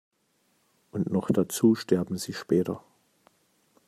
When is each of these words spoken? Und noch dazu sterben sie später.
Und 0.91 1.11
noch 1.11 1.29
dazu 1.29 1.75
sterben 1.75 2.17
sie 2.17 2.33
später. 2.33 2.83